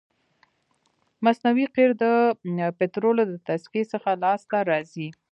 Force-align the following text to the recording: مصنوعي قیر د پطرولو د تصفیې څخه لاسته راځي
مصنوعي 1.25 1.65
قیر 1.75 1.91
د 2.03 2.05
پطرولو 2.79 3.23
د 3.27 3.33
تصفیې 3.47 3.83
څخه 3.93 4.09
لاسته 4.23 4.57
راځي 4.69 5.07